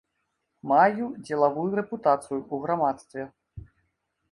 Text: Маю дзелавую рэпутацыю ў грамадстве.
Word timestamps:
Маю 0.71 1.09
дзелавую 1.27 1.67
рэпутацыю 1.81 2.39
ў 2.39 2.55
грамадстве. 2.65 3.21